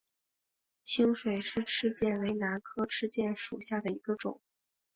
[0.81, 4.41] 清水氏赤箭为兰科赤箭属下的一个种。